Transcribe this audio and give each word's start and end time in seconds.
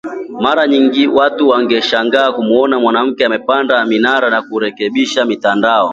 Mara 0.39 0.67
nyingi 0.67 1.07
watu 1.07 1.47
wangeshangaa 1.49 2.31
kumuona 2.31 2.79
mwanamke 2.79 3.25
anapanda 3.25 3.85
minara 3.85 4.29
na 4.29 4.41
kuwarekebishia 4.41 5.25
mitandao. 5.25 5.89